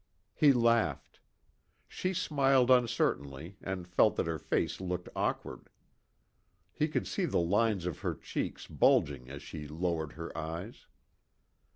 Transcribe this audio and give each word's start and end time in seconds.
He 0.33 0.51
laughed. 0.51 1.19
She 1.87 2.11
smiled 2.15 2.71
uncertainly 2.71 3.57
and 3.61 3.87
felt 3.87 4.15
that 4.15 4.25
her 4.25 4.39
face 4.39 4.81
looked 4.81 5.07
awkward. 5.15 5.69
She 6.79 6.87
could 6.87 7.05
see 7.05 7.25
the 7.25 7.37
lines 7.37 7.85
of 7.85 7.99
her 7.99 8.15
cheeks 8.15 8.65
bulging 8.65 9.29
as 9.29 9.43
she 9.43 9.67
lowered 9.67 10.13
her 10.13 10.35
eyes. 10.35 10.87